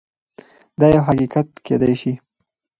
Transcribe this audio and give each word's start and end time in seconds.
دا 0.79 0.87
يو 0.95 1.01
حقيقت 1.07 1.47
کيدای 1.65 1.93
شي. 2.01 2.13